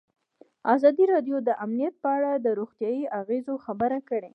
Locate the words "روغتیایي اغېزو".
2.59-3.55